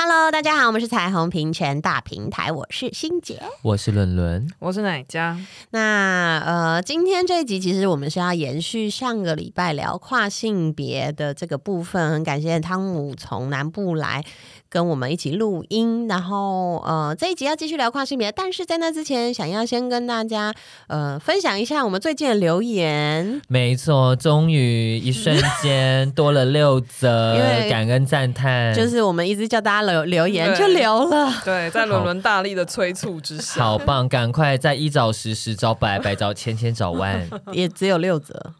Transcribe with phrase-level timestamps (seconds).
[0.00, 5.36] Hello，大家好，我们是彩虹平权大平台，我是欣姐，我是伦伦，我是奶佳。
[5.70, 14.24] 那呃，今天这一集其实我们是要延续上个礼拜聊跨性别的这个部分，很感谢汤姆从南部来。
[14.70, 20.54] 跟我们一起录音，然后呃这一集要继续聊跨性别，但是在那之前，想要先跟大家
[20.88, 23.40] 呃分享一下我们最近的留言。
[23.48, 31.32] 没错，终于一瞬间多了六则， 因为感恩赞叹，就是我们一直叫大家留留言就留了。
[31.44, 38.52] 对， 在伦伦大力的催促之下，好，好棒，赶快在一找十，十找百，百找千，千找万， 也只有六则。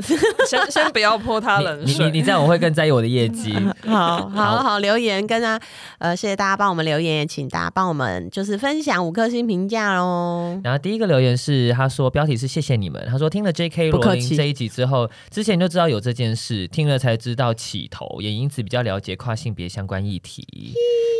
[0.48, 3.54] 先先不要泼他冷水，你你，你这样我会更在意我的业绩。
[3.86, 5.60] 好好好，留言跟他
[5.98, 10.60] 呃，谢谢大家帮我们留言，也请大家帮我们就是分享五颗星评价喽。
[10.64, 13.90] 然后第一个留言是他说标题是谢谢你们，他说听了 J.K.
[13.90, 20.74] 罗琳这一集之后，之前就知道有这件事，听了才知道起头，也因此比较了解跨性别相关议题。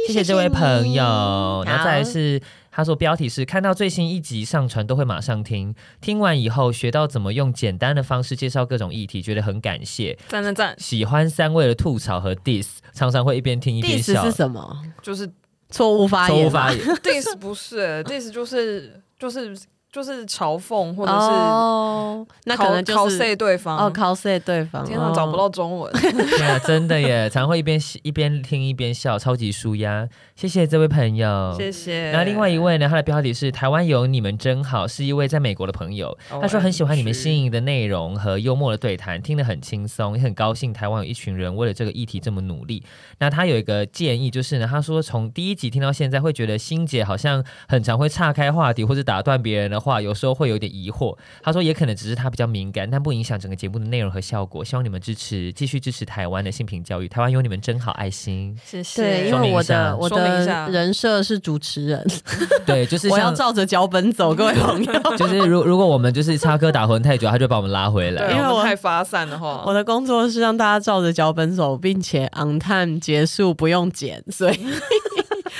[0.06, 2.40] 谢谢这位朋友，然后再来是。
[2.72, 10.74] 他说：“标题是看到最新一集上传都会马上听，听完以后学到怎么用简单的方式介绍各种议题，觉得很感谢，赞赞赞！
[10.78, 14.22] 喜欢三位的吐槽和 diss，常常会一边听一边笑。
[14.22, 14.82] diss 是什么？
[15.02, 15.30] 就是
[15.68, 16.38] 错误发言。
[16.38, 16.80] 错误发言。
[17.02, 19.56] diss 不是，diss 就是就是。”
[19.92, 24.84] 就是嘲讽，或者是哦，那可能就是 cos 对方哦，cos 对方。
[24.84, 25.92] 天哪，找不到中文。
[26.00, 30.08] 对啊，真的耶，常会一边一边听一边笑，超级舒压。
[30.36, 32.12] 谢谢这位朋友，谢谢。
[32.12, 32.88] 那另外一位呢？
[32.88, 36.16] 他的标题是“台湾有你们真好”，是一位在美国的朋友。
[36.40, 42.82] 他说很喜欢你们新颖的内容和幽默的对谈，听得很轻松，也很高兴台湾有一群人为了这个议题这么努力。
[43.18, 49.79] 那他有一个建议，就是呢，他说从第一集听到现在，会觉得欣姐好像很常会岔开话题或者打断别人的。
[49.80, 54.62] 话有时候会有点疑惑，他说也可能只是他比较敏感，但不影响整个节目的内容和效果。
[54.62, 57.08] 希望你们支持，继续支持台湾的性平教育。
[57.08, 58.54] 台湾有你们真好，爱心。
[58.64, 59.02] 谢谢。
[59.02, 62.06] 对，因为我的我的人设是主持人，
[62.66, 64.92] 对，就是我要照着脚本走，各位朋友。
[65.16, 68.30] 就是如如果我们就是插科打诨太久，他就把我们拉回来。
[68.32, 74.58] 因为我太发散的话，我的工作是让大家照着脚本走，并且 on time 结束，不用剪，所以。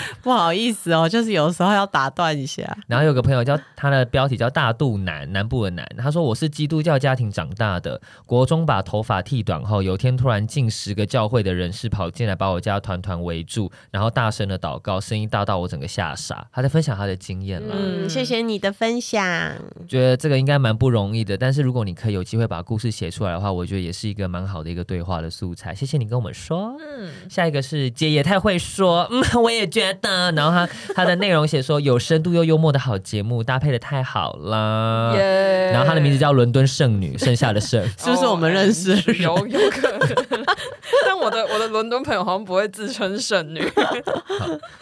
[0.22, 2.76] 不好意思哦，就是有时候要打断一下。
[2.86, 5.86] 然后有个朋友叫他的标题叫大肚腩，南部的男。
[5.98, 16.46] 他说，我是基督教家庭长大的，国中把头发剃短后，有天突然近十个教会的人士跑进来，把我家团团围住，然后大声的祷告，声音大到我整个吓傻。
[16.52, 17.74] 他在分享他的经验啦。
[17.76, 19.20] 嗯，谢谢你的分享。
[19.88, 25.74] 觉得这个应该蛮不容易的，但是如果你可以有机会把故事写出来的话，我觉得也是一个蛮好的一个对话的素材。
[25.74, 26.76] 谢谢你跟我们说。
[26.80, 29.89] 嗯，下一个是姐也太会说，嗯，我也觉得。
[30.34, 35.14] 然后他他的内容写说有深度又幽默的好节目，搭配的太好了。
[35.16, 35.72] Yeah.
[35.72, 38.94] 然后他的名字叫伦敦圣女， 剩下的剩 是不是我们认识？
[39.22, 40.00] 有有可能。
[41.06, 43.62] 但我的我的伦敦朋友好像不会自称圣女。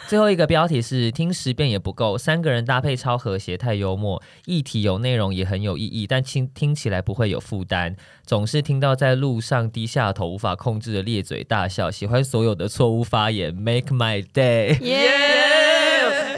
[0.07, 7.95] 最后一个标题是听十遍也不够，三个人搭配超和谐，太幽默，议题有内容也很有意义，但听听起来不会有负担。
[8.29, 14.77] 总是听到在路上低下头无法控制的咧嘴大笑，喜欢所有的错误发言，Make my day。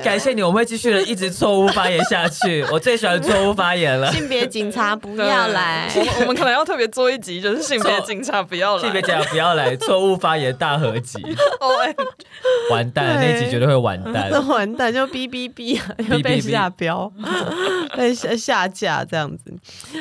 [0.04, 2.64] 感谢你，我们会继续的一直错误发言下去。
[2.72, 4.12] 我最喜欢错误发言了。
[4.12, 11.22] 性别警察不要来， 我们我们可能要特别做一集，就是性别警察不要来，性别警察不要来， 错误发言大合集。
[11.60, 11.70] 哦，
[12.72, 17.12] 完蛋，那集绝对会完蛋，那完蛋就哔哔哔啊，要被下标，
[17.96, 19.54] 被下下架这样子。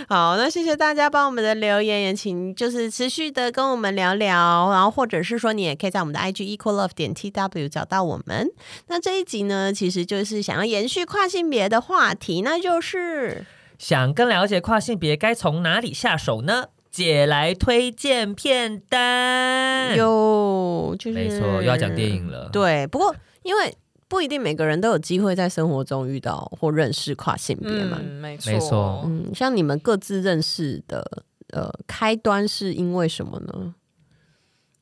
[0.08, 8.48] 好，那谢谢大家帮我们的留言，也请就是持续的跟我们聊聊，然后或者是说你也可以在我们的 IG equal love 点 tw 找到我们。
[8.88, 9.89] 那这一集呢，其实。
[9.90, 13.44] 其实就是想要延续跨性别的话题，那就是
[13.76, 16.68] 想更了解跨性别该从哪里下手呢？
[16.92, 22.48] 姐来推荐片单哟，就是没错，又要讲电影了。
[22.50, 23.76] 对，不过因为
[24.06, 29.02] 不一定每个人都有机会在生活中遇到或认识跨性别嘛，嗯、没错，没错。
[29.06, 33.74] 嗯，像你们各自认识的，呃，开端是因为什么呢？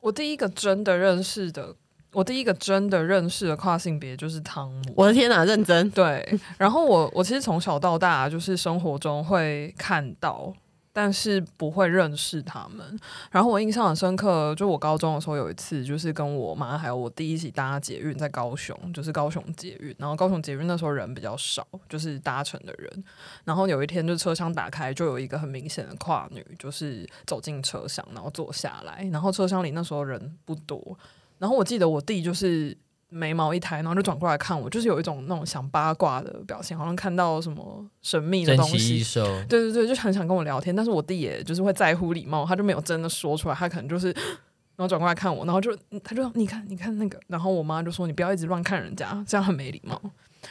[0.00, 1.76] 我第一个真的认识的。
[2.12, 4.82] 我第一个真的认识的跨性别就是汤姆。
[4.96, 5.90] 我的天哪，认真。
[5.90, 10.54] 对，然后我我其实从小到大就是生活中会看到。
[10.90, 12.98] 但是不会认识他们。
[13.30, 19.94] 然后我印象很深刻，就我高中的时候有一次，就是跟我妈还有我弟一起搭捷运，在高雄，就是高雄捷运。
[19.96, 23.04] 然后高雄捷运那时候人比较少，就是搭乘的人。
[23.44, 29.08] 然后有一天，就车厢打开，就有一个很明显的跨女，就是走进车厢，然后坐下来。
[29.12, 30.98] 然后车厢里那时候人不多。
[31.38, 32.76] 然后我记得我弟就是。
[33.10, 39.02] 眉毛一抬，然后就转过来看我，就是有一种那种想八卦的表情，好像看到什么神秘的东西。
[39.48, 40.76] 对对对，就很想跟我聊天。
[40.76, 44.08] 但是我弟也就是会在乎礼貌，他就没有真的说出来，他可能就是，
[44.76, 45.74] 然后转过来看我，然后就
[46.04, 49.98] 他就说你看你看那个，然后我妈就说你不要一直乱看人家，这样很没礼貌。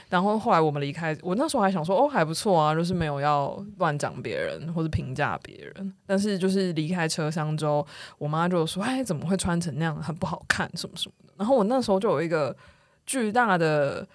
[0.09, 5.93] 然后后来我们离开，我那时候还想说哦还不错啊，就是没有要乱讲别人或者评价别人。
[6.05, 7.85] 但是就是离开车厢之后，
[8.17, 11.33] 我妈就说哎怎么会穿成那样，很不好看什么什么的。
[11.37, 12.55] 然后我那时候就有一个
[13.05, 14.07] 巨大的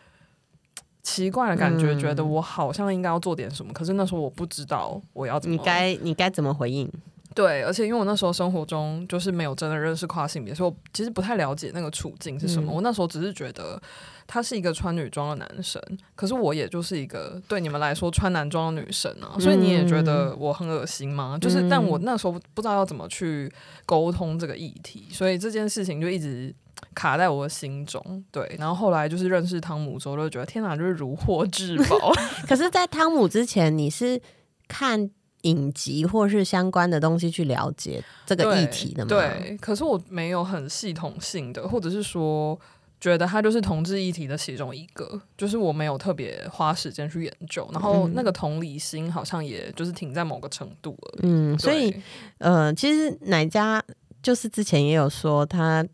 [1.02, 3.72] 奇怪的感觉，嗯、觉得我好像应该要做点什么。
[3.72, 6.90] 可是那时候我不知道我要怎么，你该你该怎么回应？
[7.34, 12.72] 对，而且因为我那时候生活中就是没有真的认识跨性别，所以我其实不太了解那个处境是什么。
[12.72, 13.80] 嗯、我那时候只是觉得
[14.26, 15.80] 他是一个穿女装的男生，
[16.14, 21.32] 可是我也就是一个对你们来说穿男装的女生啊，所以你也觉得我很恶心吗？
[21.34, 23.52] 嗯、就是，但我那时候不知道要怎么去
[23.86, 26.54] 沟通这个议题，所以这件事情就一直
[26.94, 28.24] 卡在我的心中。
[28.30, 32.12] 对，然后后来就是认识汤姆之后，就觉得天哪，就是如获至宝。
[32.46, 34.20] 可是，在汤姆之前，你是
[34.68, 35.10] 看
[35.42, 39.08] 影集或是相关的东西去了解这个议题的吗？
[39.08, 42.58] 对，可是我没有很系统性的，或者是说
[43.00, 51.18] 觉得它就是同志议题的其中一个，就是我没有特别花时间去研究，然后那个同理心好像也就是停在某个程度了。
[51.22, 51.94] 嗯，所以
[52.38, 53.82] 呃，其实哪家
[54.22, 55.86] 就是之前也有说他。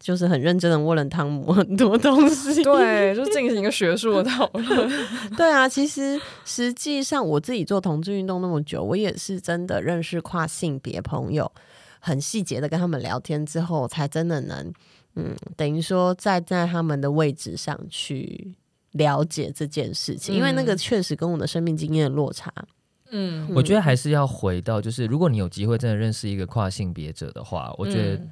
[0.00, 4.90] 就是很认真的问了汤姆很多东西，对，就进行一个学术的讨论。
[5.36, 11.52] 对啊，其实实际上我自己做同志运动那么久，我也是真的认识跨性别朋友，
[11.98, 14.72] 很细节的跟他们聊天之后，才真的能，
[15.16, 18.54] 嗯，等于说站在他们的位置上去
[18.92, 22.50] 了解这件事情，嗯、因为那个确实跟我的生命经验落差。
[23.10, 28.30] 嗯，我觉得还是要回到，就是如果你有机会真的认识一个跨性别者的话，我觉得、嗯。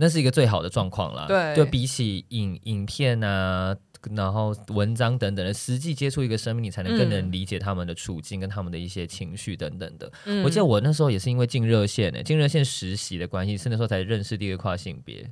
[0.00, 3.76] 那是一个最好的状况啦，对，就比起影影片啊，
[4.14, 10.10] 然后文章等等的，实际接触一个生命，你才能更能理解他们的处境跟他们的一些情绪等等的。
[10.24, 15.28] 嗯、我记得我那时候也是因为进热线呢，进热线实习的关系，是那时候才认识第一个跨性别。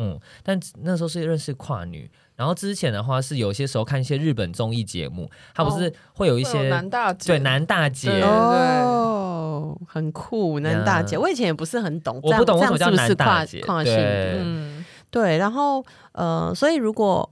[0.00, 9.27] 嗯，但那时候是认识跨女，然后之前的话是有些时候看一些日本综艺节目，他不是会有一些、哦、男大姐，对男大姐，对，哦，
[9.86, 11.18] 很酷，男大姐。
[11.18, 17.28] 我以前也不是很懂，我不懂为什么叫男大姐，跨性的，嗯，对，然后呃，所以如果。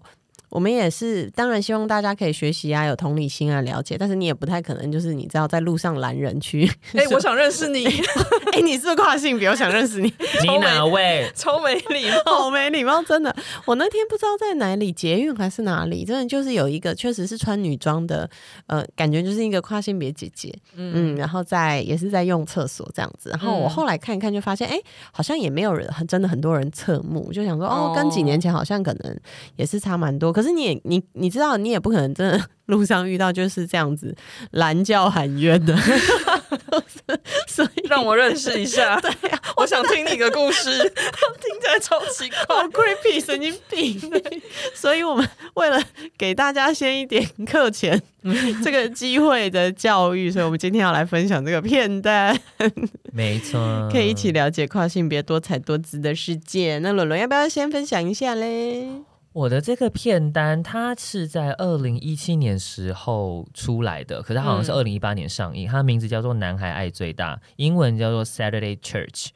[0.48, 3.96] 我们也是，当然希望大家可以学习啊，有同理心啊，了解。
[3.98, 6.64] 但是你也不太可能，就是你知道在路上拦人去。
[6.94, 7.84] 哎、欸，我想认识你。
[8.54, 9.48] 哎、欸，你是跨性别？
[9.48, 10.12] 我想认识你。
[10.43, 11.31] 你哪位？
[11.34, 13.34] 超没礼貌， 好没礼貌，真的。
[13.64, 18.28] 我那天不知道在哪里，捷运还是哪里，真的就是有一个确实是穿女装的，
[18.66, 20.54] 呃，感觉就是一个跨性别姐姐。
[20.76, 23.31] 嗯，嗯，然后在也是在用厕所这样子。
[23.31, 29.20] 然后我后来看一看，就发现，哎、欸，好像也没有人，真的很多人侧目，就想说，哦，跟几年前好像可能
[29.56, 30.35] 也是差蛮多。
[30.36, 34.14] 可是你也你你知道，你也不可能真的路上遇到就是这样子
[34.50, 35.74] 拦叫喊冤的，
[37.48, 39.00] 所以让我认识一下。
[39.00, 43.98] 对呀、啊，我想听你的故事，听起来超奇怪， 好 creepy，神经病。
[44.74, 45.82] 所以我们为了
[46.18, 47.98] 给大家先一点课前
[48.62, 52.38] 这个机会的教育，所以我们今天要来分享这个片段。
[53.10, 56.78] 没错，可以一起了解跨性别多彩多姿的世界。
[56.80, 58.87] 那伦伦要不要先分享一下嘞？
[59.37, 65.69] 我的这个片单，它是在二零一七年时候出来的，可是它好像是二零一八年上映。
[65.69, 69.28] 嗯、它的名字叫做《男孩爱最大》，英文叫做 Saturday Church。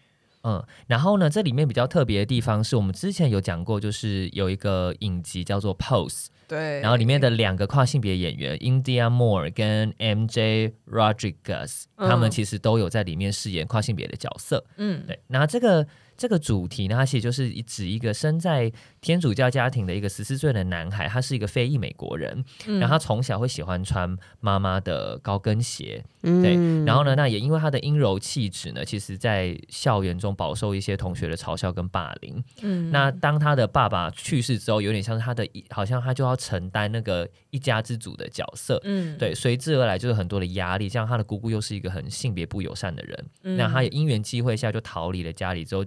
[0.42, 6.28] 嗯，然后呢，这里面比较特别的地方是我们之前有讲过，就是有一个影集叫做 Pose。
[6.48, 6.80] 对。
[6.80, 14.64] 然后里面的两个跨性别演员 India Moore 跟 MJ Rodriguez，他们其实都有在里面饰演跨性别的角色。
[14.78, 15.20] 嗯，对。
[15.26, 15.86] 那这个。
[16.20, 32.44] 这个主题呢，它其实就是指一个生在天主教家庭的一个十四岁的男孩，他是一个非裔美国人，嗯、然后他从小会喜欢穿妈妈的高跟鞋，嗯、对，然后呢，那也因为他的阴柔气质呢，其实在校园中饱受一些同学的嘲笑跟霸凌。
[32.60, 45.82] 嗯，那当他的爸爸去世之后，有点像是他的，好像他就要承担那个一家之主的角色，嗯，对，随之而来就是很多的压力，像他的姑姑又是一个很性别不友善的人，嗯、那他也因缘机会下就逃离了家里之后。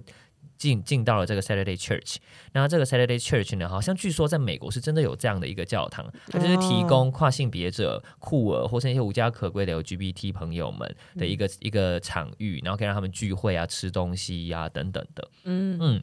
[0.56, 2.16] 进进到了这个 Saturday Church。
[2.52, 15.28] 然后这个 Saturday Church 呢，好像据说在美国是真的有这样的一个教堂，它就是提供跨性别者、酷儿或是那些无家可归的 LGBT 朋友们的一个、嗯、一个场域，然后可以让他们聚会啊、吃东西呀、啊、等等的。
[15.44, 16.02] 嗯嗯，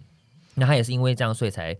[0.56, 1.78] 那他也是因为这样，所以才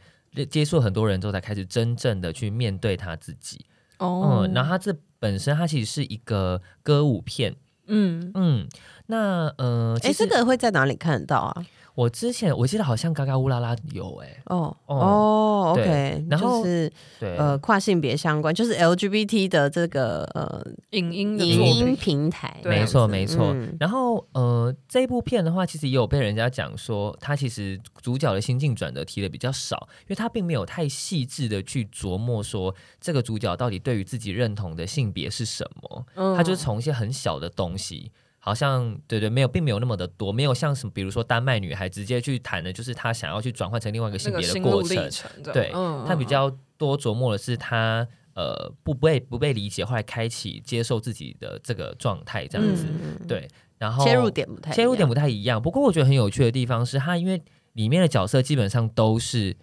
[0.50, 3.66] 接触很多人之后，才开始真正的去面对他自己。
[3.98, 7.56] 哦，嗯，然后他这本身他其实是一个歌舞片。
[7.88, 8.68] 嗯嗯，
[9.08, 11.66] 那呃，哎，这个会在哪里看得到啊？
[12.02, 23.54] 我之前我记得好像嘎嘎乌拉拉有哎、欸、哦哦，OK，然后是对呃跨性别相关，就是 LGBT 的这个呃影音影音平台，没错没错。
[23.54, 38.12] 嗯、然后呃这部片的话，其实也有被人家讲说，它其实主角的心境转折提的比较少，因为他并没有太细致的去琢磨说这个主角到底对于自己认同的性别是什么，嗯、他就是从一些很小的东西。
[38.44, 45.12] 好像对对，没有，并没有那么的多，没有像什么，比如说丹麦女孩直接去谈的，就是她想要去转换成另外一个性别的过程。
[45.12, 52.88] 程对，她、嗯、比较多琢磨的是她呃不被不被理解，后来开启接受自己的这个状态这样子。
[52.90, 55.62] 嗯、对，然后切入点不太切入点不太一样。
[55.62, 57.40] 不过我觉得很有趣的地方是，她因为
[57.74, 59.56] 里面的角色基本上都是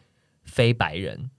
[0.45, 1.31] 非白人。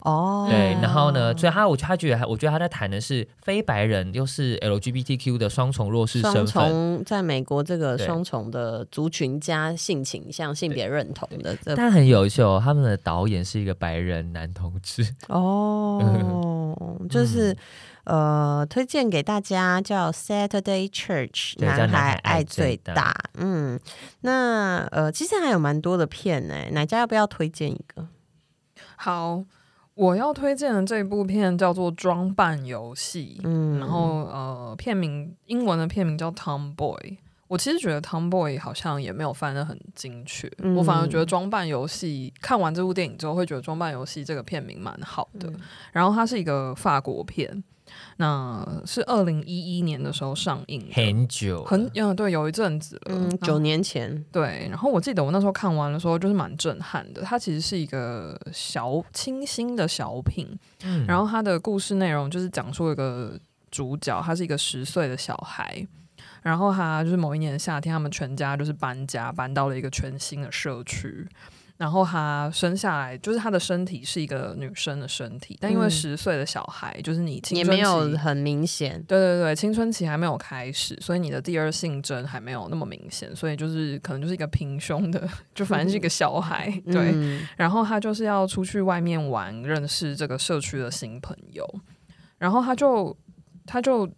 [0.00, 15.06] 哦，对，然后呢，所以他我他觉得，我觉得他在谈的是非白人又是 LGBTQ 的双重弱势身份，双重在美国这个双重的族群加性倾向、性别认同的这，但很优秀，他们的导演是一个白人男同志。
[15.28, 17.52] 哦， 就是、
[18.04, 23.14] 嗯、呃，推荐给大家叫 Saturday Church，男孩爱最大。
[23.34, 23.78] 嗯，
[24.20, 28.06] 那呃，其实还有蛮多的片呢，哪家要不要推荐一个？
[28.96, 29.44] 好。
[29.98, 36.96] 我要推荐的这部片叫做《装扮游戏》，嗯，然后呃，片名英文的片名叫《Tomboy》。
[37.48, 45.50] 我其实觉得《Tomboy》好像也没有翻的很精确，嗯、我反而觉得《装扮游戏》看完这部电影之后，会觉得《装扮游戏》这个片名蛮好的。
[45.50, 47.64] 嗯、然后它是一个法国片。
[48.16, 54.66] 那是二零一一年的时候上映，很久，很嗯，对，有一阵子了，嗯，九年前，对。
[54.68, 57.22] 然后我记得我那时候看完的时候，就是蛮震撼的。
[57.22, 60.46] 它其实是一个小清新的小品，
[60.82, 63.38] 嗯，然后它的故事内容就是讲述一个
[63.70, 65.86] 主角，他是一个十岁的小孩，
[66.42, 71.26] 然后他就是某一年的夏天，他们全家就是搬家，搬到了一个全新的社区。
[71.78, 87.12] 然后他生下来，就是他的身体是一个女生的身体，但因为十岁的小孩，嗯、就是你青春期也没有很明显，对对对，青春期还没有开始，所以你的第二性征还没有那么明显，所以就是可能就是一个平胸的， 就反正是一个小孩，嗯、对。
[87.14, 91.64] 嗯、然后他就是要出去外面玩，认识这个社区的新朋友，
[92.38, 93.16] 然后他就
[93.64, 94.08] 他就。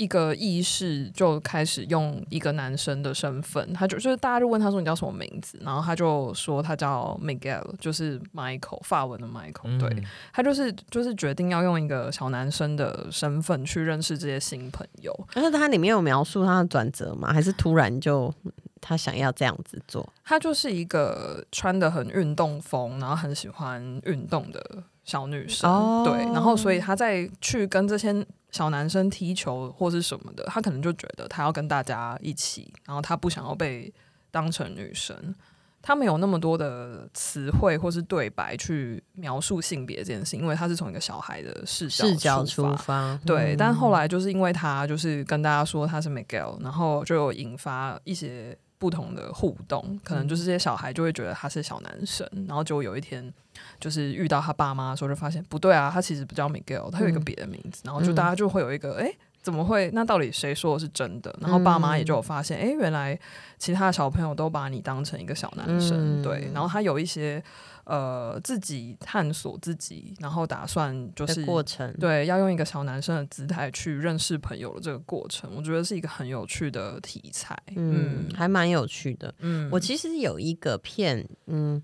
[0.00, 10.02] 一个意识就开始用一个男生的身份，他就就是大家就问他说，你叫什么名字，然后他就说他叫 Miguel，就是 Michael，法文的 Michael，嗯、对，
[10.32, 15.14] 他就是就是决定要用一个小男生的身份去认识这些新朋友。
[15.34, 17.30] 但是他里面有描述他的转折吗？
[17.30, 18.32] 还是突然就
[18.80, 20.10] 他想要这样子做？
[20.24, 28.26] 他就是一个穿的很运动风，然后很喜欢运动的小女生，哦、对，然后所以他在去跟这些。
[28.50, 33.92] 小男生踢球或是什么的，他可能就觉得他要跟大家一起，然后他不想要被
[34.30, 35.34] 当成女生。
[35.82, 43.18] 他没有那么多的词汇或是对白去描述性别这件事，因为他是从一个小孩的视角视角出发。
[43.24, 53.32] 对，嗯、但后来就是因为他就是跟大家说他是 Miguel，然后就有引发一些不同的互动，可能就是这些小孩就会觉得他是小男生，然后就有一天。
[53.78, 59.90] 就是遇到他爸妈的时候，就发现不对啊，他其实不叫 Miguel，他有一个别的名字，嗯、然后就大家就会有一个哎、嗯，怎么会？
[59.92, 61.34] 那到底谁说的是真的？
[61.40, 63.18] 然后爸妈也就有发现，哎、嗯，原来
[63.58, 66.50] 其他的小朋友都把你当成一个小男生，嗯、对。
[66.52, 67.42] 然后他有一些
[67.84, 79.34] 呃自己探索自己，然后打算就是过程，对，要用一个小男生的姿态去认识朋友的这个过程，我觉得是一个很有趣的题材，嗯，嗯还蛮有趣的。
[79.38, 81.82] 嗯，我其实有一个片，嗯。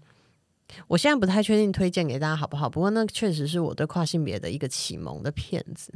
[0.89, 2.69] 我现在不太确定推荐给大家好不好？
[2.69, 5.93] 不过那确实是我对跨性别的一个启蒙的片子，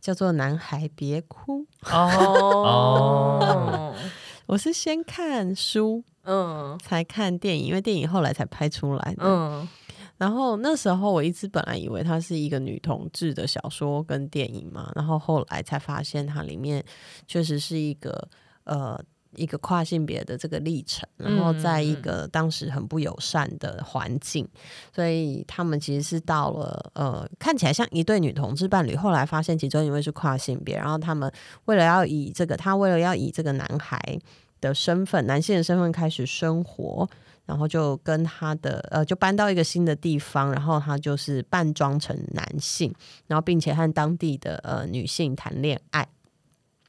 [0.00, 3.94] 叫做《男孩别哭》哦。
[4.46, 9.24] 我是先看书，嗯，才看电影，因为电影后来才拍出来的。
[9.24, 9.68] 嗯，
[10.16, 16.82] 然后那时候我一直本来以为它是一个女同志的小说跟电影嘛，然后后来才发现它里面
[17.26, 18.28] 确实是一个
[18.64, 18.98] 呃。
[19.38, 24.60] 一个跨性别的这个历程，然后在一个当时很不友善的环境，嗯、
[24.94, 31.32] 所以他们其实是到了呃，看起来像一对女同志伴侣，后来发现其中一位是跨性别，然后他们
[31.66, 34.18] 为了要以这个，他为了要以这个男孩
[34.60, 37.08] 的身份，男性的身份开始生活，
[37.46, 42.92] 然后就跟他的呃，就搬到一个新的地方，然后他就是扮装成男性，
[43.26, 46.06] 然后并且和当地的呃女性谈恋爱，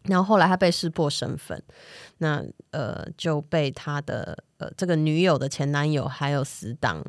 [0.04, 1.62] 然后后来他被识破身份，
[2.20, 7.04] 那呃就被他的呃这个女友的前男友还有死党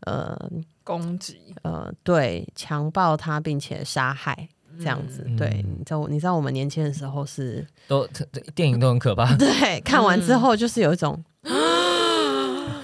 [0.00, 0.36] 呃
[0.84, 4.48] 攻击，呃对，强暴他并且杀害。
[4.78, 8.08] 这样子，嗯、对，你知道，你知道我们年轻的时候是都
[8.54, 11.22] 电影都很可怕， 对，看完之后就是有一种，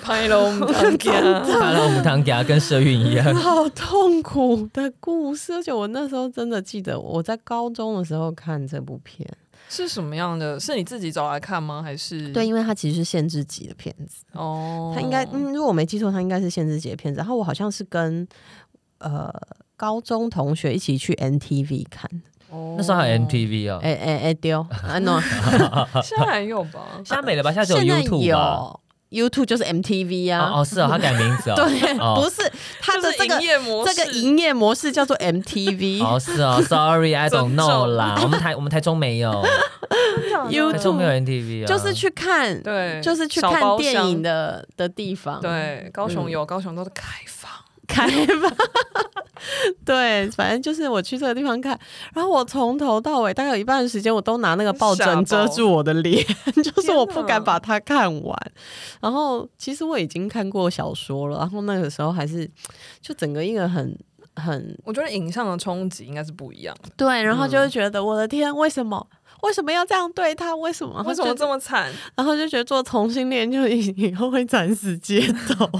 [0.02, 5.54] 拍了我们汤家，拍了我们汤家，跟社运一样， 好痛苦的故事。
[5.54, 9.26] 而且我那时候真的记得，我在高中的时候看这部片
[9.68, 10.58] 是什么样的？
[10.58, 11.82] 是你自己找来看吗？
[11.82, 17.18] 还是对，因为它其实是限制级的片子哦，它应该，嗯，如果我没记错，它应该是限制级的片子。
[17.18, 18.26] 然后我好像是跟
[18.98, 19.32] 呃。
[19.80, 22.10] 高中同学一起去 NTV 看，
[22.50, 25.20] 哦、那时候还有 NTV 哦，哎哎哎丢，啊 no，
[26.02, 26.84] 现在还有吧？
[27.06, 27.52] 现在没了吧？
[27.52, 28.74] 现在只有 YouTube 吧
[29.10, 30.50] ？YouTube 就是 MTV 啊。
[30.52, 31.54] 哦，哦是哦，他改名字哦。
[31.60, 32.50] 对，哦、不是
[32.80, 36.02] 他的这个营业模式，这个营业模式叫做 MTV。
[36.06, 38.18] 哦，是哦，Sorry，I don't know 啦。
[38.22, 39.30] 我们台我们台中没有
[40.50, 45.40] ，YouTube 台中没有 MTV 啊，就是去看，对，就是去看电影的的地方。
[45.40, 47.50] 对，高雄有，高雄都是开放。
[47.88, 48.52] 开吧，
[49.84, 51.76] 对，反正就是我去这个地方看，
[52.14, 56.24] 然后我从头到尾大概有一半的时间，我都拿那个抱枕遮住我的脸，
[56.62, 58.52] 就是我不敢把它看完。
[59.00, 62.48] 然后其实我已经看过小说了，然后那个时候还是
[63.00, 63.98] 就整个一个很
[64.36, 66.90] 很，我觉得影像的冲击应该是不一样的。
[66.96, 69.04] 对，然后就会觉得我的天，为什么？
[69.42, 70.54] 为什么要这样对他？
[70.56, 71.02] 为什么？
[71.04, 71.90] 为什么这么惨？
[72.16, 75.70] 然后就觉得做同性恋就以后会惨死街头。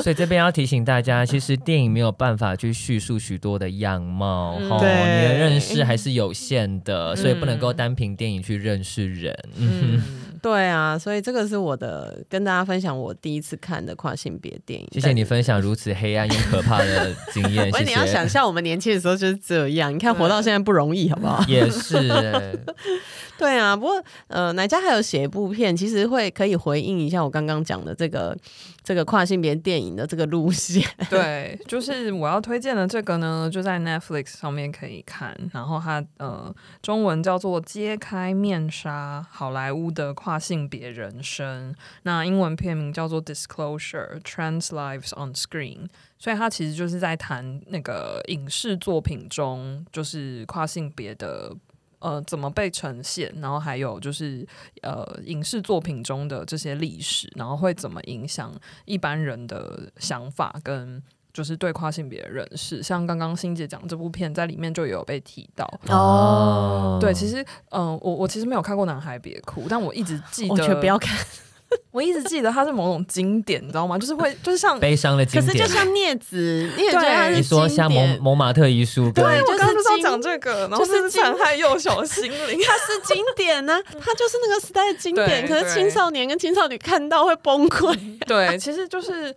[0.00, 9.36] 所以这边要提醒大家， 其实电影没有办法去叙述许多的样貌，嗯、哦，对你的认识还是有限的，嗯、所以不能够单凭电影去认识人。
[9.56, 9.94] 嗯。
[9.94, 10.02] 嗯
[10.44, 14.86] 对啊，所以这个是我的跟大家分享我第一次看的跨性别电影。
[14.92, 17.70] 谢谢你分享如此黑暗又可怕的 经验。
[17.70, 17.84] 所以。
[17.86, 21.42] 你要想象我们年轻的时候就是这样，你看活到现在不容易，好不好？
[21.48, 22.54] 也是、欸。
[23.38, 28.36] 对啊，不过呃，哪家还有写一部片，其实会可以回应一下我刚刚讲的这个
[28.82, 30.86] 这个跨性别电影的这个路线。
[31.10, 40.32] 对，就是我要推荐的这个呢，就在 Netflix 上面可以看，然后它呃中文叫做《揭开面纱：好莱坞的跨》。
[40.38, 45.88] 性别人生，那英文片名叫做 Disclosure: Trans Lives on Screen，
[46.18, 51.54] 所以它其实就是在谈那个影视作品中，就是跨性别的
[51.98, 54.46] 呃怎么被呈现，然后还有就是
[54.82, 61.02] 呃影视作品中的这些历史，然后会怎么影响一般人的想法跟。
[61.34, 66.96] 就是对跨性别的认识，像刚刚欣姐讲这部片在里面就有被提到哦。
[67.00, 71.18] 对，其实嗯、呃，我我其实没有看过《男孩别哭》，但我一直记得，我不要看。
[71.90, 73.98] 我一直记得它是某种经典，你知道吗？
[73.98, 85.48] 就是会，就是像悲伤的经典，可是就像镊子，你也觉得它是你说像蒙蒙马特遗书，对，我刚刚就是要讲这个，然后就是残害幼小心灵，它是经典呢、啊，它就是那个时代的经典。
[85.48, 87.98] 可是青少年跟青少女看到会崩溃。
[88.24, 89.30] 对，其实就是，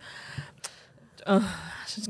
[1.24, 1.44] 嗯、呃。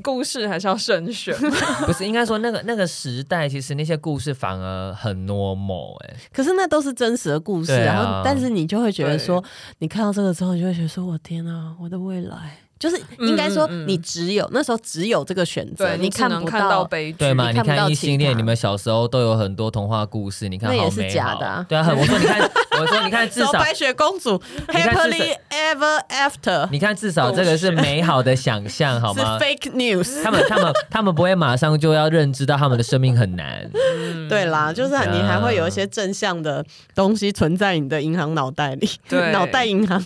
[0.03, 1.35] 故事还是要慎选，
[1.87, 9.43] 不是应该说那个那个时代，其实那些故事反而很 normal 哎、欸，可是那都是真实的故事，啊、然后但是你就会觉得说，
[9.79, 12.59] 你看到这个之后，你就会觉得说，我天啊，我的未来。
[12.79, 17.51] 就是应该说，你只有、嗯嗯、那时候只有这个选择，你看不看到悲剧，对嘛？
[17.51, 21.67] 你看异性恋，你们小时候都有很多童话故事，你看好美好，那也是假的、啊。
[21.69, 22.39] 对啊，我说你看，
[22.81, 24.39] 我说你看， 至少白雪公主
[24.69, 29.39] happily ever after，你看至少这个是美好的想象， 好吗？
[29.39, 33.69] 是 fake news，他们他们他们不会马上就要认知到他们的生命很难。
[33.75, 36.65] 嗯、 对啦，就是你还会有一些正向的
[36.95, 40.03] 东西存在你的银行脑袋里，对，脑袋银行。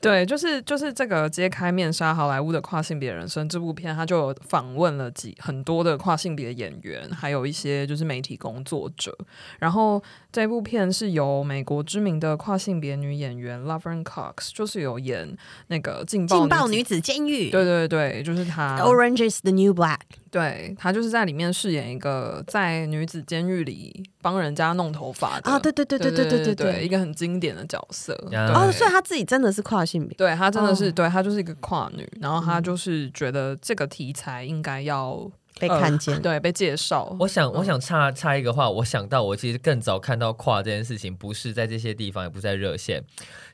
[0.00, 9.16] 对，就是就是这个揭开面纱好莱坞的跨性别人生这部片，他就访问了几很多的跨性别演员，还有一些就是媒体工作者。
[9.58, 10.02] 然后
[10.34, 15.36] 这部片是由美国知名的跨性别女演员 Laverne Cox，就是有演
[15.68, 18.76] 那个劲爆劲爆女子监狱，对对对，就是她。
[18.80, 20.00] Orange is the New Black。
[20.32, 28.12] 对，她就是在里面饰演一个在女子监狱里帮人家弄头发的啊，对对对对对对对对，一个很经典的角色。
[28.32, 37.16] 哦，所以她自己真的是跨性别，对她真的是，对她就是一个跨女，然后她就是觉得这个题材应该要被看见， 对，被介绍。
[37.18, 43.04] 我想，我想插插一个话，我想到我其实更早看到跨这件事情，不是在这些地方，也不在热线，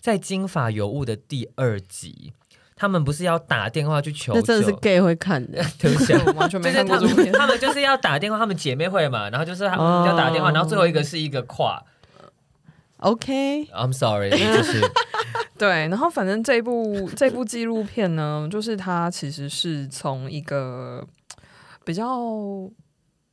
[0.01, 2.33] 在《金发尤物》的第二集。
[2.77, 4.41] 他们不是要打电话去求救？
[4.41, 7.31] 那真的是 gay 会看的， 对不起， 完全没看过这部片。
[7.31, 11.85] 他们就是要打电话，他们姐妹会嘛，然后就是他们要打电话，哦、然后最后一个是一个跨。
[13.01, 14.81] OK，I'm sorry，就是
[15.59, 15.69] 对。
[15.89, 21.07] 然后反正这部这部纪录片呢，就是它其实是从一个
[21.91, 22.71] 比较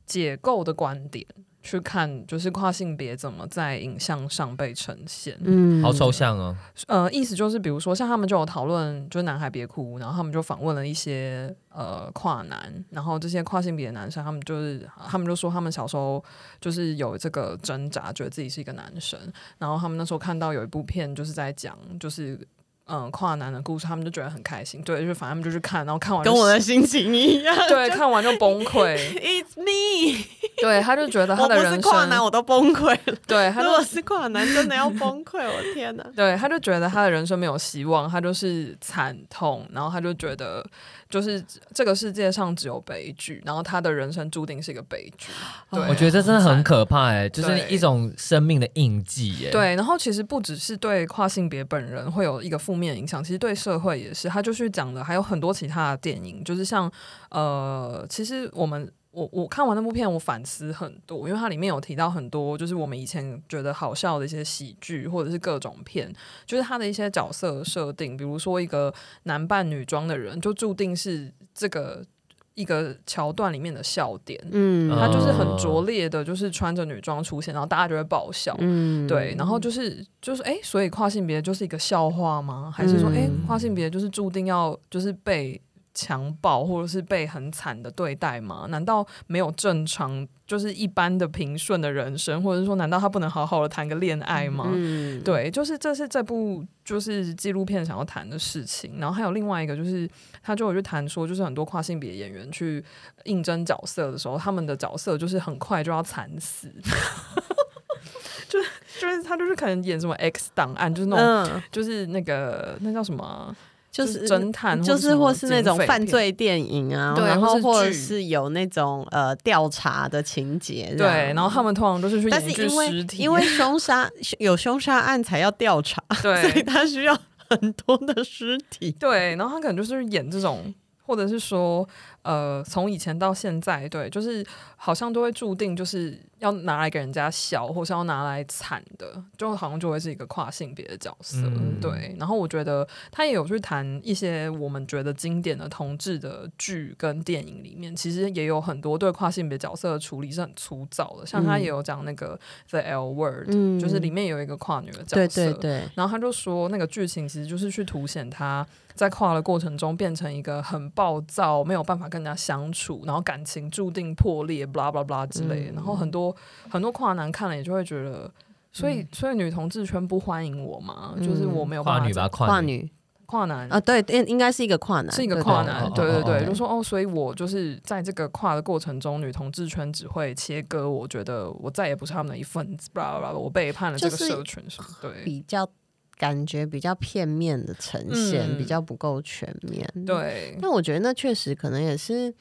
[0.08, 1.24] 解构的观点。
[1.64, 6.56] 去看就是跨性别怎么在影像上被呈现，嗯，好抽象哦。
[6.88, 16.24] 呃，意思就是，比如说像他们就有讨论，就是男孩别哭，然后他们就访问了一些呃跨男，然后这些跨性别的男生，他们就是他们就说他们小时候
[16.62, 19.20] 就是有这个挣扎，觉得自己是一个男生，
[19.58, 22.40] 然后他们那时候看到有一部片就是在讲就是。
[22.88, 24.82] 嗯，跨男的故事，他们就觉得很开心。
[24.82, 27.56] 对，就是反正他们就去看，然后看完跟我的心情一样。
[27.68, 28.98] 对，看完就崩溃。
[29.20, 30.24] It's me。
[30.62, 33.18] 对，他就觉得他的人生，跨男，我都崩溃了。
[33.28, 36.04] 对，他如果是跨男，真的要崩溃，我天哪！
[36.16, 40.66] 对，他就觉得他的人生没有希望，他就是惨痛，然后他就觉得。
[41.10, 41.44] 就是
[41.74, 45.32] 这个世界上只有悲剧，然后他的人生注定是一个悲剧。
[45.72, 49.52] 对，我觉得这真的很可怕哎，就是一种生命的印记哎。
[49.52, 54.28] 对，然后其实不只是对跨性别本人会有一个负面影响，其实对社会也是。
[54.28, 56.92] 他就是讲的还有很多其他的电影，就是像
[57.30, 58.92] 呃，其实我们。
[59.18, 66.14] 我我看完那部片，我反思很多，因为它里面有提到很多，就是我们以前觉得好笑的一些喜剧，或者是各种片，
[66.46, 72.06] 就是它的一些角色设定，比如说一个男扮女装的人，就注定是这个
[72.54, 74.40] 一个桥段里面的笑点。
[74.52, 78.56] 嗯，他就是很拙劣的，就是穿着女装出现，然后大家就会爆笑。
[78.60, 82.72] 嗯，对，然后就是就是哎，所以跨性别就是一个笑话吗？
[82.72, 85.60] 还是说哎，跨性别就是注定要就是被。
[85.98, 88.68] 强暴或者是被很惨的对待吗？
[88.70, 94.70] 难道没有正常就是一般的平顺的人生，或者是说，难道他不能好好的谈个恋爱吗？
[94.72, 99.00] 嗯，对，就是这是这部就是纪录片想要谈的事情。
[99.00, 100.08] 然后还有另外一个，就是
[100.44, 102.86] 他就有去谈说，就是很多跨性别演员去
[103.24, 106.72] 应征角色的时候，他们的角色就是很快就要惨死，
[108.48, 113.56] 就是就是他就是可能演什么 X 档案，就是那种、嗯、就是那个那叫什么？
[113.98, 124.08] 就是侦探，就是或是那种犯罪电影啊，对，然后或者是有那种呃调查的情节，对，然后他们通常都是去演具尸体，因为凶杀
[124.38, 127.18] 有凶杀案才要调查， 对，所以他需要
[127.50, 130.72] 很多的尸体，对，然后他可能就是演这种，
[131.04, 131.88] 或者是说。
[132.28, 142.14] 呃，从以前到现在，对，就是好像都会注定就是要拿来给人家笑，或是要拿来惨的，就好像就会是一个跨性别的角色，嗯、对。
[142.20, 152.38] 然后我觉得他也有去谈一些我们觉得经典的同志的剧跟电影里面，其实也有很多对跨性别角色的处理是很粗糙的，像他也有讲那个
[152.70, 155.84] The L Word，、嗯、就是里面有一个跨女的角色，对对对。
[155.96, 162.17] 然后他就说那个剧情其实就是去凸显他在跨的过程中变成一个很暴躁，没有办法跟。
[162.18, 165.72] 跟人家相处，然后感情注定破裂，blah blah blah 之类的。
[165.72, 166.36] 嗯、然后很多
[166.70, 168.30] 很多跨男看了也就会觉得，
[168.74, 171.14] 所以、嗯、所以女同志圈不欢迎我嘛？
[171.16, 172.92] 嗯、就是我没有办法跨女吧，跨女
[173.28, 185.70] 跨男啊，对，应应该是一个跨男，是一个跨男，对对对，就说哦，所以我就是在这个跨的过程中，女同志圈只会切割，我觉得我再也不是他们的一份子，blah blah blah，我背叛了这个社群，什么对，比较。
[186.18, 189.88] 感觉比较片面的呈现，嗯、比较不够全面。
[190.04, 192.34] 对，但我觉得那确实可能也是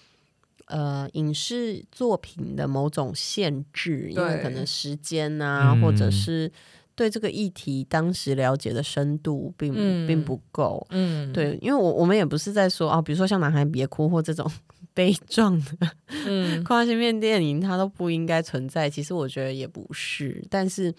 [0.69, 6.51] 呃影视作品的某种限制，因为可能时间啊，嗯、或者是
[6.95, 10.87] 对这个议题当时了解的深度并、嗯、并不够。
[10.89, 14.51] 嗯，对，因为我我们也不是在说啊，比如说像《男孩别哭》或这种
[14.95, 15.91] 悲壮的、
[16.27, 18.89] 嗯、跨性面电影，它都不应该存在。
[18.89, 20.95] 其实我觉得也不是，但是。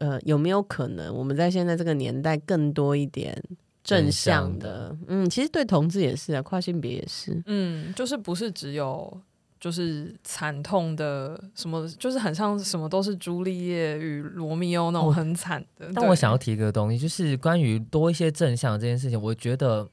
[0.00, 3.42] 呃，有没有可能我们在现在这个年代更多一点
[3.84, 4.94] 正向的？
[5.06, 7.42] 嗯，其实对同志也是啊，跨性别也是。
[7.46, 9.20] 嗯，就是不是只有
[9.58, 15.86] 就是惨痛的什么，就是很像什么都是朱丽叶与罗密欧那种很惨的。
[15.86, 19.88] 哦、但我想要提一个东西，就是关于多一些正向这件事情，我觉得。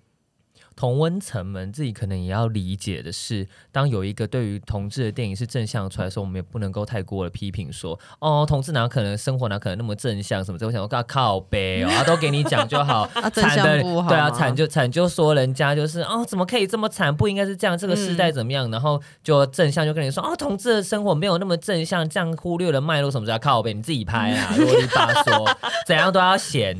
[0.77, 10.67] 同温层们自己可能也要理解的是，当有一个对于同志的电影是正向出来的时候，我们也不能够太过的批评说，哦，同志哪可能生活哪可能那么正向什么的。
[10.67, 17.15] 我想说，靠背哦，啊、 都给你讲就好， 惨的对啊，惨就惨就说人家就是哦，怎么可以这么惨？
[17.15, 18.69] 不应该是这样，这个时代怎么样？
[18.69, 26.77] 嗯、然后就正向就跟你说，哦，同志的生活没有那么正向，这样忽略了脉络什么的，靠背，你自己拍啊， 啰里吧嗦，怎样都要嫌。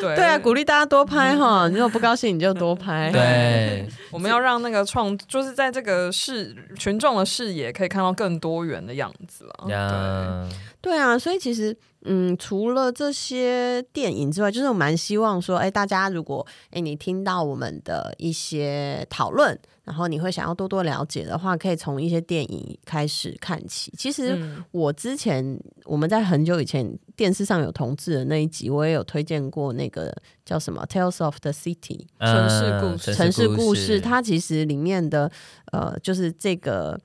[0.00, 2.55] 对对啊，鼓励大家多拍哈，你如果不高兴你就。
[2.56, 9.66] 多拍对， 我们要让那个创，就是在这个视群众的视野可以看到更多元的样子了。
[9.68, 9.88] Yeah.
[9.90, 11.76] 对对啊，所以其实。
[12.08, 23.92] 嗯，除了这些电影之外，就是我蛮希望说，哎，大家如果哎你听到我们的一些讨论，然后你会想要多多了解的话，可以从一些电影开始看起。
[23.98, 34.00] 其实我之前、嗯、我们在很久以前电视上有同志的那一集，我也有推荐过那个叫什么《Tales of the City》城市故事，城市故事。
[34.00, 35.28] 它其实里面的
[35.72, 36.96] 呃，就是这个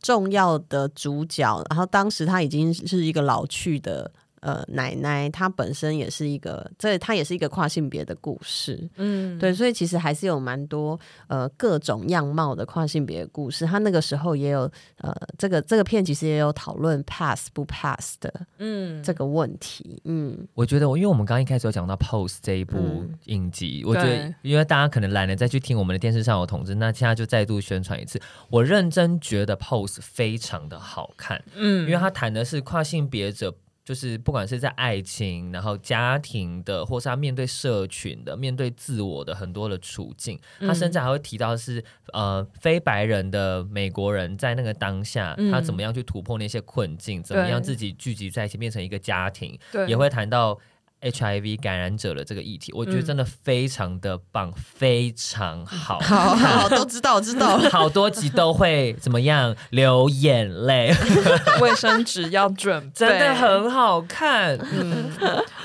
[0.00, 4.10] 重要的主角，然后当时他已经是一个老去的。
[4.40, 13.64] 呃，奶奶她本身也是一个，这她也是一个跨性别的故事，嗯，对，所以其实还是有蛮多呃各种样貌的跨性别的故事。
[13.66, 28.20] 她那个时候也有呃，这个这个片其实也有讨论 pass 不 pass 的，嗯，这个问题，嗯，我觉得我因为我们刚刚一开始有讲到 Pose 这一部影集，嗯、我觉得因为大家可能懒得再去听我们的电视上有同志，那现在就再度宣传一次。
[28.50, 33.54] 我认真觉得 Pose 非常的好看，嗯，因为他谈的是跨性别者。
[33.88, 50.58] 就是不管是在爱情，然后家庭的，或是他面对社群的、面对自我的很多的处境，他甚至还会提到是呃非白人的美国人在那个当下，他怎么样去突破那些困境，怎么样自己聚集在一起变成一个家庭，也会谈到。
[51.00, 55.98] HIV 感染者的这个议题，我觉得真的非常的棒，嗯、非常好。
[56.00, 57.56] 好 好，都知道，知道。
[57.70, 60.92] 好多集都会怎么样流眼泪，
[61.62, 64.58] 卫生纸要准备， 真的很好看。
[64.58, 65.08] 嗯，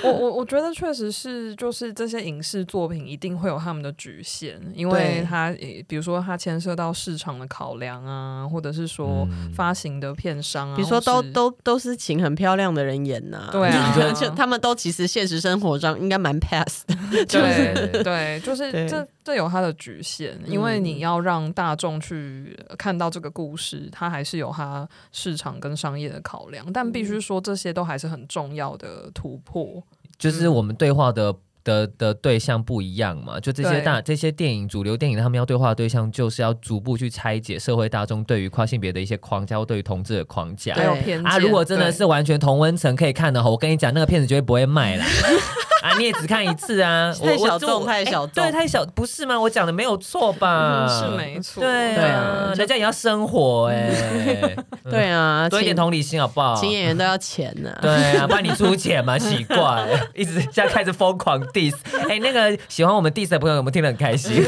[0.04, 5.52] 我我我觉得确实是，就是这些影视作品一定会有他们的局限，因为它
[5.88, 15.23] 比如说它牵涉到市场的考量啊，或者是说发行的片商啊，比如说都都都是请很漂亮的人演呐、啊，对啊，就他们都其实现。
[15.24, 16.94] 现实生活中应该蛮 pass 的，
[17.28, 29.82] 对对，就是 这这有它的局限，因为你要让大众去看到这个故事，它还是有它市场跟商业的考量，但必须说这些都还是很重要的突破。
[30.18, 31.34] 就是我们对话的
[31.64, 40.76] 的的对象不一样嘛，就这些大这些电影主流电影，他们要对话的对象就是要逐步去拆解社会大众对于跨性别的一些框架，或对于同志的框架。
[40.76, 45.06] 还有偏见啊，如果真的是完全同温层可以看的话，我跟你讲，那个片子绝对不会卖啦。
[45.84, 49.38] 啊，你也只看一次啊， 太小众，太小众，对，太小，不是吗？
[49.38, 50.88] 我讲的没有错吧？
[50.88, 53.92] 是没错，对啊，人家也要生活哎，
[54.90, 56.56] 对啊，多一点同理心好不好？
[56.56, 61.76] 请演员都要钱呢，对啊，帮你出钱嘛，奇怪， 一直现在开始疯狂 diss，
[62.10, 64.42] 哎，那个喜欢我们 diss 的朋友有没有听得很开心？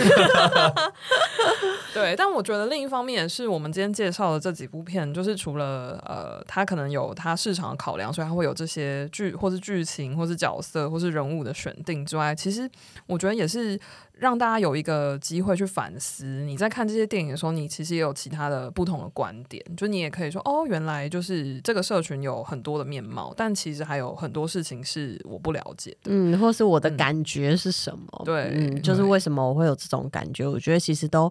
[1.95, 12.69] 对，但我觉得另一方面也是，我们今天介绍的这几部片，就是除了呃，它可能有它市场的考量，所以它会有这些剧，或是剧情，或是角色，或是人物的选定之外，其实
[13.08, 13.79] 我觉得也是。
[14.17, 19.62] 让大家有一个机会去反思，你在看这些电影的时候，你其实也有其他的不同的观点。
[19.75, 26.12] 就你也可以说，哦，原来就是这个社群有很多的面貌，但其实还有很多事情是我不了解的。
[26.12, 28.08] 嗯，或是我的感觉是什么？
[28.19, 30.47] 嗯、对，嗯，就是为什么我会有这种感觉？
[30.47, 31.29] 我觉得其实都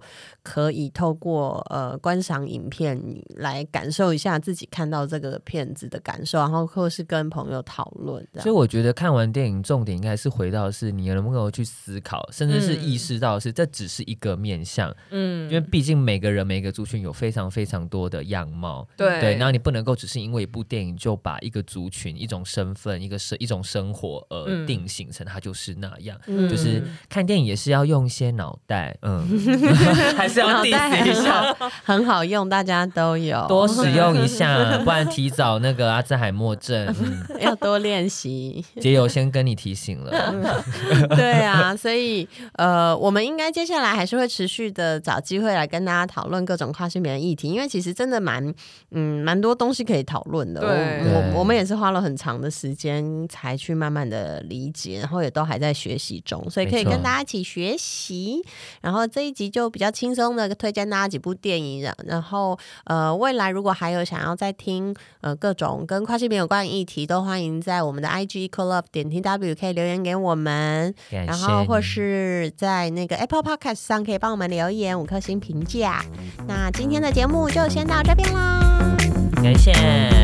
[0.55, 2.97] 可以透过呃观赏影片
[3.37, 8.25] 来感受一下自己看到这个片子的感受，然后或是跟朋友讨论。
[8.35, 12.85] 所以我觉得看完电影，重点应该是回到的是你能不能够去思考，甚至是。
[12.85, 19.21] 意识到是这只是一个面向，嗯，因为毕竟每个人每个族群有非常非常多的样貌，对。
[19.23, 29.25] 对，然后你不能够只是因为一部电影就把一个族群、一种身份、一个生一种生活而定型成它就是那样，嗯、就是看电影也是要用一些脑袋，嗯，
[30.15, 31.55] 还是要 diss 一下，
[31.85, 33.45] 很好用，大家都有。
[33.49, 38.65] 多使用一下， 不然提早那个阿兹海默症，嗯、 要多练习。
[38.81, 40.35] 杰友先跟你提醒了，
[41.17, 48.55] 对啊，所以呃，我们应该接下来还是会持续的找机会来跟大家讨论各种跨性别的议题，因为其实真的蛮
[48.91, 50.61] 嗯蛮多东西可以讨论的。
[50.61, 58.43] 对，我我们也是花了很长的时间才去慢慢的理解，然后也都还在学习中，所以可以跟大家一起学习。
[58.81, 72.53] 然后这一集就比较轻松的推荐大家几部电影，然后呃未来如果还有想要再听呃各种跟跨性别有关的议题，都欢迎在我们的 IG equallove 点 tw 可以留言给我们，然后或是。
[72.57, 76.05] 在那个 Apple Podcast 上可以帮我们留言五颗星评价。
[76.47, 78.97] 那今天的节目就先到这边啦，
[79.43, 79.73] 感谢，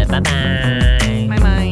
[0.09, 1.70] 拜拜，拜拜。